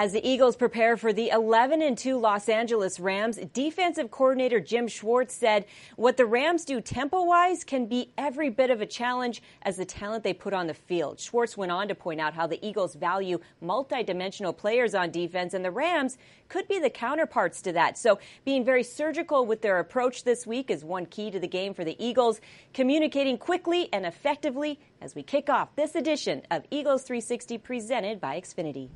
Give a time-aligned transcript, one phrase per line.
[0.00, 4.86] As the Eagles prepare for the 11 and 2 Los Angeles Rams, defensive coordinator Jim
[4.86, 5.64] Schwartz said
[5.96, 9.84] what the Rams do tempo wise can be every bit of a challenge as the
[9.84, 11.18] talent they put on the field.
[11.18, 15.64] Schwartz went on to point out how the Eagles value multidimensional players on defense, and
[15.64, 16.16] the Rams
[16.48, 17.98] could be the counterparts to that.
[17.98, 21.74] So, being very surgical with their approach this week is one key to the game
[21.74, 22.40] for the Eagles,
[22.72, 28.40] communicating quickly and effectively as we kick off this edition of Eagles 360 presented by
[28.40, 28.90] Xfinity.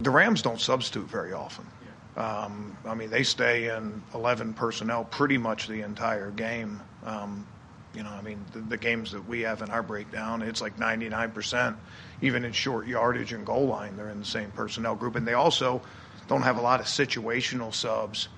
[0.00, 1.66] The Rams don't substitute very often.
[2.16, 6.80] Um, I mean, they stay in 11 personnel pretty much the entire game.
[7.04, 7.46] Um,
[7.94, 10.76] you know, I mean, the, the, games that we have in our breakdown, it's like
[10.76, 11.76] 99%.
[12.22, 15.16] Even in short yardage and goal line, they're in the same personnel group.
[15.16, 15.80] And they also
[16.26, 18.28] don't have a lot of situational subs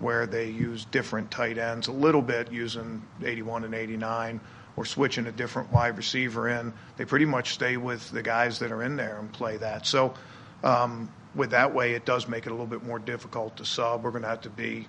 [0.00, 4.40] where they use different tight ends, a little bit using 81 and 89
[4.76, 6.72] or switching a different wide receiver in.
[6.96, 9.86] They pretty much stay with the guys that are in there and play that.
[9.86, 10.14] So,
[10.62, 14.02] um, with that way, it does make it a little bit more difficult to sub.
[14.02, 14.88] We're going to have to be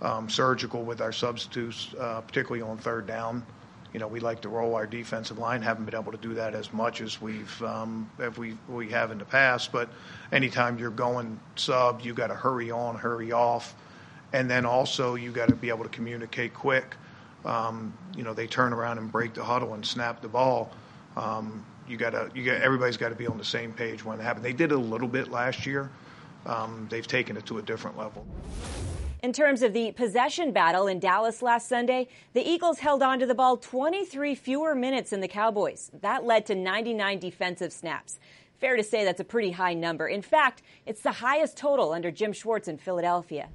[0.00, 3.44] um, surgical with our substitutes, uh, particularly on third down.
[3.92, 5.62] You know, we like to roll our defensive line.
[5.62, 9.18] Haven't been able to do that as much as we've um, we we have in
[9.18, 9.72] the past.
[9.72, 9.88] But
[10.30, 13.74] anytime you're going sub, you got to hurry on, hurry off,
[14.34, 16.96] and then also you got to be able to communicate quick.
[17.46, 20.70] Um, you know, they turn around and break the huddle and snap the ball.
[21.18, 24.20] Um, you got to you got everybody's got to be on the same page when
[24.20, 24.44] it happens.
[24.44, 25.90] They did it a little bit last year.
[26.46, 28.24] Um, they've taken it to a different level.
[29.20, 33.26] In terms of the possession battle in Dallas last Sunday, the Eagles held on to
[33.26, 35.90] the ball 23 fewer minutes than the Cowboys.
[36.02, 38.20] That led to 99 defensive snaps.
[38.60, 40.06] Fair to say that's a pretty high number.
[40.06, 43.48] In fact, it's the highest total under Jim Schwartz in Philadelphia.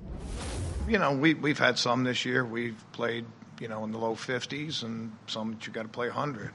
[0.87, 2.43] You know, we, we've had some this year.
[2.43, 3.25] We've played,
[3.61, 6.51] you know, in the low 50s and some that you got to play 100.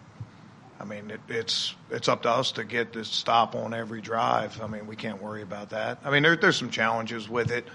[0.81, 4.61] I mean, it, it's it's up to us to get this stop on every drive.
[4.63, 5.99] I mean, we can't worry about that.
[6.05, 7.67] I mean, there, there's some challenges with it,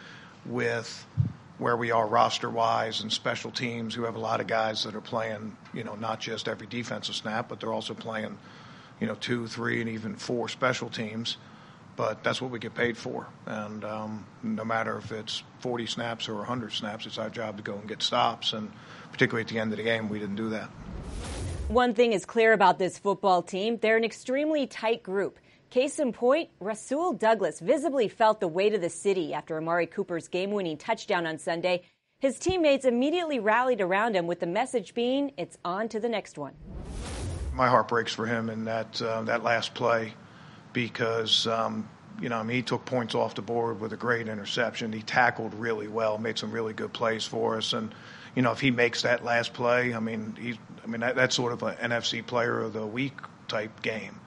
[0.46, 1.06] with
[1.58, 4.96] where we are roster wise and special teams who have a lot of guys that
[4.96, 8.38] are playing, you know, not just every defensive snap, but they're also playing,
[9.00, 11.38] you know, two, three, and even four special teams.
[11.96, 13.28] But that's what we get paid for.
[13.46, 17.64] And um, no matter if it's 40 snaps or 100 snaps, it's our job to
[17.64, 18.54] go and get stops.
[18.54, 18.72] And
[19.12, 20.70] particularly at the end of the game, we didn't do that.
[21.74, 25.40] One thing is clear about this football team they're an extremely tight group.
[25.72, 30.28] Case in point, Rasul Douglas visibly felt the weight of the city after Amari Cooper's
[30.28, 31.82] game winning touchdown on Sunday.
[32.20, 36.38] His teammates immediately rallied around him with the message being, it's on to the next
[36.38, 36.54] one.
[37.56, 40.14] My heart breaks for him in that, uh, that last play
[40.74, 41.90] because, um,
[42.22, 44.94] you know, I mean, he took points off the board with a great interception.
[44.94, 47.74] He tackled really well, made some really good plays for us.
[47.74, 47.96] And,
[48.36, 51.36] you know, if he makes that last play, I mean, he's, I mean, that, that's
[51.36, 53.14] sort of an NFC Player of the Week
[53.48, 54.20] type game.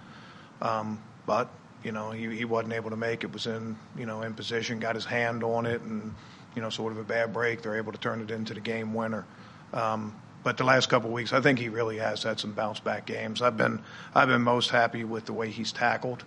[0.62, 1.50] Um, but
[1.82, 3.32] you know, he, he wasn't able to make it.
[3.32, 6.14] Was in you know in position, got his hand on it, and
[6.54, 7.62] you know, sort of a bad break.
[7.62, 9.26] They're able to turn it into the game winner.
[9.72, 12.80] Um, but the last couple of weeks, I think he really has had some bounce
[12.80, 13.42] back games.
[13.42, 13.82] I've been
[14.14, 16.24] I've been most happy with the way he's tackled.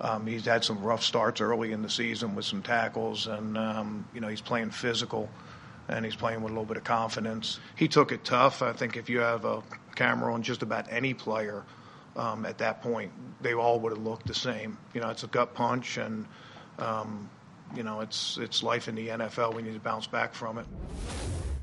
[0.00, 4.06] Um, he's had some rough starts early in the season with some tackles, and um,
[4.14, 5.28] you know he's playing physical
[5.88, 7.58] and he's playing with a little bit of confidence.
[7.76, 8.62] He took it tough.
[8.62, 9.62] I think if you have a
[9.94, 11.64] camera on just about any player
[12.16, 14.78] um, at that point, they all would have looked the same.
[14.94, 16.26] You know, it's a gut punch, and
[16.78, 17.30] um,
[17.74, 19.54] you know, it's it's life in the NFL.
[19.54, 20.66] We need to bounce back from it.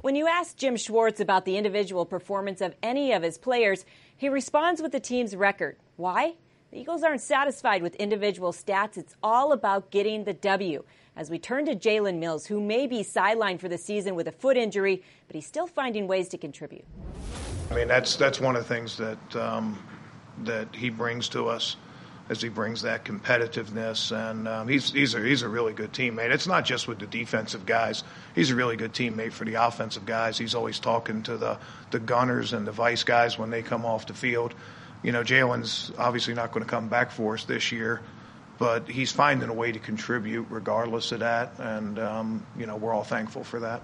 [0.01, 3.85] When you ask Jim Schwartz about the individual performance of any of his players,
[4.15, 5.77] he responds with the team's record.
[5.95, 6.35] Why?
[6.75, 8.97] The Eagles aren't satisfied with individual stats.
[8.97, 10.83] It's all about getting the W
[11.15, 14.33] as we turn to Jalen Mills, who may be sidelined for the season with a
[14.33, 16.83] foot injury, but he's still finding ways to contribute.
[17.71, 19.81] I mean, that's that's one of the things that um,
[20.43, 21.77] that he brings to us,
[22.27, 26.31] as he brings that competitiveness, and um, he's he's a he's a really good teammate.
[26.31, 28.03] It's not just with the defensive guys;
[28.35, 30.37] he's a really good teammate for the offensive guys.
[30.37, 31.57] He's always talking to the
[31.91, 34.53] the gunners and the vise guys when they come off the field.
[35.05, 38.01] You know, Jalen's obviously not going to come back for us this year
[38.57, 42.93] but he's finding a way to contribute regardless of that, and um, you know we're
[42.93, 43.81] all thankful for that.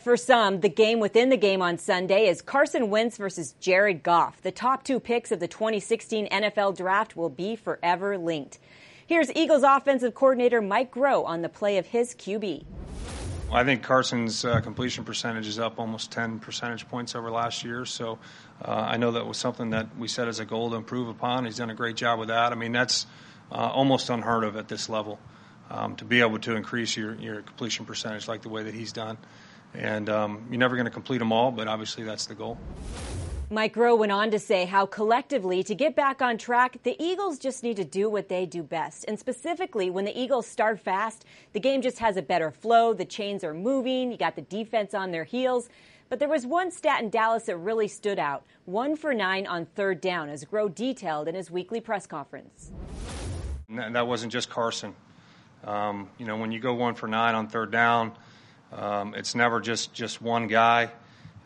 [0.00, 4.42] For some, the game within the game on Sunday is Carson Wentz versus Jared Goff.
[4.42, 8.58] The top two picks of the 2016 NFL Draft will be forever linked.
[9.06, 12.64] Here's Eagles offensive coordinator Mike Groh on the play of his QB.
[13.54, 17.84] I think Carson's uh, completion percentage is up almost 10 percentage points over last year.
[17.84, 18.18] So
[18.60, 21.44] uh, I know that was something that we set as a goal to improve upon.
[21.44, 22.50] He's done a great job with that.
[22.50, 23.06] I mean, that's
[23.52, 25.20] uh, almost unheard of at this level
[25.70, 28.92] um, to be able to increase your, your completion percentage like the way that he's
[28.92, 29.18] done.
[29.72, 32.58] And um, you're never going to complete them all, but obviously that's the goal.
[33.54, 37.38] Mike Groh went on to say how collectively, to get back on track, the Eagles
[37.38, 39.04] just need to do what they do best.
[39.06, 43.04] And specifically, when the Eagles start fast, the game just has a better flow, the
[43.04, 45.68] chains are moving, you got the defense on their heels.
[46.08, 49.66] But there was one stat in Dallas that really stood out one for nine on
[49.66, 52.72] third down, as Groh detailed in his weekly press conference.
[53.68, 54.96] And that wasn't just Carson.
[55.62, 58.14] Um, you know, when you go one for nine on third down,
[58.72, 60.90] um, it's never just, just one guy.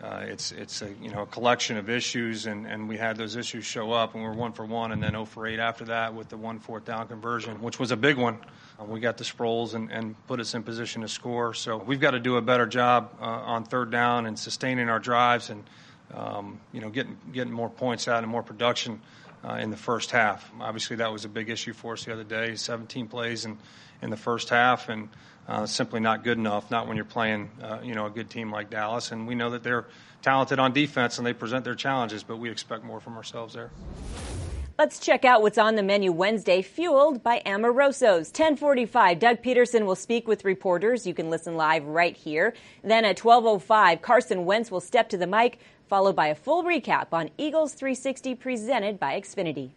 [0.03, 3.35] Uh, it's it's a you know a collection of issues, and, and we had those
[3.35, 5.85] issues show up, and we were one for one, and then 0 for 8 after
[5.87, 8.39] that with the one fourth down conversion, which was a big one.
[8.79, 11.53] Uh, we got the Sproles and, and put us in position to score.
[11.53, 15.01] So we've got to do a better job uh, on third down and sustaining our
[15.01, 15.65] drives, and
[16.15, 19.01] um, you know getting getting more points out and more production
[19.45, 20.51] uh, in the first half.
[20.61, 22.55] Obviously, that was a big issue for us the other day.
[22.55, 23.59] 17 plays in
[24.03, 25.09] in the first half, and
[25.49, 26.71] uh, simply not good enough.
[26.71, 29.13] Not when you're playing, uh, you know, a good team like Dallas.
[29.13, 29.87] And we know that they're
[30.23, 33.71] talented on defense and they present their challenges, but we expect more from ourselves there.
[34.79, 38.29] Let's check out what's on the menu Wednesday, fueled by Amoroso's.
[38.29, 41.05] 1045, Doug Pederson will speak with reporters.
[41.05, 42.55] You can listen live right here.
[42.85, 45.59] Then at 1205, Carson Wentz will step to the mic,
[45.89, 49.71] followed by a full recap on Eagles 360 presented by Xfinity.